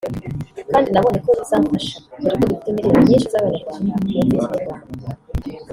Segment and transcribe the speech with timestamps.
[0.71, 4.75] kandi nabonye ko bizamfasha dore ko dufite miliyoni nyinshi z’abanyarwanda bumva ikinyarwanda